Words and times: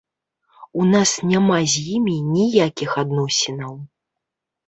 У 0.83 0.85
нас 0.93 1.11
няма 1.31 1.59
з 1.73 1.83
імі 1.97 2.15
ніякіх 2.37 2.97
адносінаў. 3.03 3.73